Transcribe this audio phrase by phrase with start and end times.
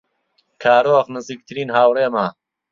[0.63, 2.25] کارۆخ نزیکترین هاوڕێمە.